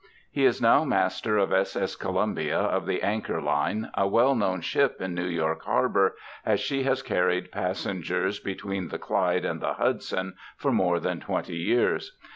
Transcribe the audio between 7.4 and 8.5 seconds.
passengers